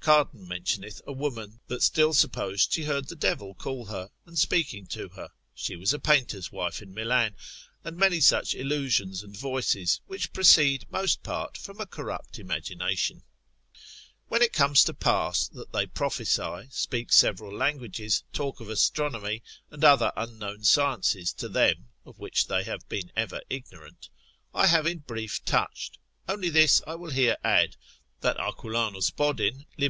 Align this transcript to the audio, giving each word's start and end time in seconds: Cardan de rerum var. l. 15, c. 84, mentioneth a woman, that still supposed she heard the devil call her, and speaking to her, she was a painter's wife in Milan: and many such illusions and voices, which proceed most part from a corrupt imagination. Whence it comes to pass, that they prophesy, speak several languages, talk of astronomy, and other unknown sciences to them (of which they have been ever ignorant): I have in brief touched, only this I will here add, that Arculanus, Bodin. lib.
Cardan 0.00 0.48
de 0.48 0.48
rerum 0.48 0.48
var. 0.48 0.48
l. 0.54 0.56
15, 0.64 0.64
c. 0.64 0.76
84, 0.80 0.80
mentioneth 0.80 1.02
a 1.06 1.12
woman, 1.12 1.60
that 1.66 1.82
still 1.82 2.14
supposed 2.14 2.72
she 2.72 2.84
heard 2.84 3.08
the 3.08 3.14
devil 3.14 3.52
call 3.54 3.84
her, 3.84 4.08
and 4.24 4.38
speaking 4.38 4.86
to 4.86 5.10
her, 5.10 5.28
she 5.54 5.76
was 5.76 5.92
a 5.92 5.98
painter's 5.98 6.50
wife 6.50 6.80
in 6.80 6.94
Milan: 6.94 7.36
and 7.84 7.98
many 7.98 8.18
such 8.18 8.54
illusions 8.54 9.22
and 9.22 9.36
voices, 9.36 10.00
which 10.06 10.32
proceed 10.32 10.90
most 10.90 11.22
part 11.22 11.58
from 11.58 11.78
a 11.82 11.86
corrupt 11.86 12.38
imagination. 12.38 13.24
Whence 14.28 14.42
it 14.44 14.54
comes 14.54 14.84
to 14.84 14.94
pass, 14.94 15.46
that 15.48 15.72
they 15.74 15.84
prophesy, 15.84 16.68
speak 16.70 17.12
several 17.12 17.52
languages, 17.54 18.24
talk 18.32 18.58
of 18.60 18.70
astronomy, 18.70 19.42
and 19.70 19.84
other 19.84 20.12
unknown 20.16 20.64
sciences 20.64 21.30
to 21.34 21.46
them 21.50 21.90
(of 22.06 22.18
which 22.18 22.46
they 22.46 22.64
have 22.64 22.88
been 22.88 23.12
ever 23.14 23.42
ignorant): 23.50 24.08
I 24.54 24.66
have 24.68 24.86
in 24.86 25.00
brief 25.00 25.44
touched, 25.44 25.98
only 26.26 26.48
this 26.48 26.80
I 26.86 26.94
will 26.94 27.10
here 27.10 27.36
add, 27.44 27.76
that 28.22 28.36
Arculanus, 28.38 29.10
Bodin. 29.10 29.66
lib. 29.76 29.88